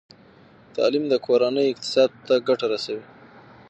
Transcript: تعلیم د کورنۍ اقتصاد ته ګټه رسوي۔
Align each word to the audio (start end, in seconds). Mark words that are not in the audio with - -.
تعلیم 0.75 1.05
د 1.09 1.13
کورنۍ 1.25 1.65
اقتصاد 1.69 2.09
ته 2.27 2.33
ګټه 2.47 2.65
رسوي۔ 2.73 3.03